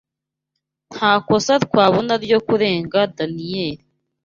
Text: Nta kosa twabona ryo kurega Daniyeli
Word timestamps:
Nta 0.93 1.11
kosa 1.27 1.53
twabona 1.65 2.13
ryo 2.23 2.39
kurega 2.47 2.99
Daniyeli 3.17 3.83